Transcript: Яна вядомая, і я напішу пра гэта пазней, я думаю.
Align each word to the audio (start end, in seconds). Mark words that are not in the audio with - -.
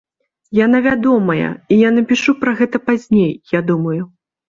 Яна 0.59 0.79
вядомая, 0.87 1.51
і 1.73 1.79
я 1.87 1.93
напішу 1.99 2.37
пра 2.43 2.57
гэта 2.63 2.85
пазней, 2.91 3.33
я 3.61 3.67
думаю. 3.73 4.01